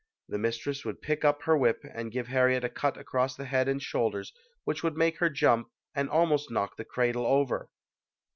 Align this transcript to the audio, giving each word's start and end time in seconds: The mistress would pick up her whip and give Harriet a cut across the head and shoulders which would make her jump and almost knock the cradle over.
The 0.27 0.39
mistress 0.39 0.83
would 0.83 1.03
pick 1.03 1.23
up 1.23 1.43
her 1.43 1.55
whip 1.55 1.83
and 1.93 2.11
give 2.11 2.29
Harriet 2.29 2.63
a 2.63 2.69
cut 2.69 2.97
across 2.97 3.35
the 3.35 3.45
head 3.45 3.67
and 3.67 3.79
shoulders 3.79 4.33
which 4.63 4.81
would 4.81 4.97
make 4.97 5.19
her 5.19 5.29
jump 5.29 5.67
and 5.93 6.09
almost 6.09 6.49
knock 6.49 6.75
the 6.75 6.85
cradle 6.85 7.27
over. 7.27 7.69